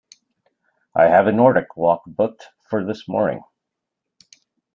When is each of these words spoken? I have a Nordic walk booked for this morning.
I 0.95 1.03
have 1.09 1.27
a 1.27 1.31
Nordic 1.31 1.77
walk 1.77 2.01
booked 2.07 2.47
for 2.67 2.83
this 2.83 3.07
morning. 3.07 3.43